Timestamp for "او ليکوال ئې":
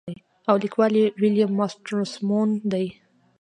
0.49-1.05